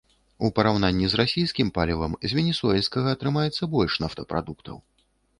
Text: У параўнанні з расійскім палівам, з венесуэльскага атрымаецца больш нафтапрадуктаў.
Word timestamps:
У 0.47 0.49
параўнанні 0.59 1.09
з 1.13 1.17
расійскім 1.21 1.67
палівам, 1.75 2.15
з 2.31 2.37
венесуэльскага 2.37 3.13
атрымаецца 3.17 3.69
больш 3.75 3.99
нафтапрадуктаў. 4.05 4.77